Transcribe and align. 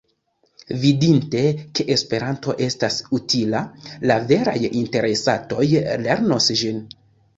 Vidinte, 0.83 1.41
ke 1.79 1.85
Esperanto 1.97 2.55
estas 2.69 2.97
utila, 3.19 3.61
la 4.13 4.17
veraj 4.33 4.57
interesatoj 4.83 5.69
lernos 6.09 6.51
ĝin. 6.65 6.83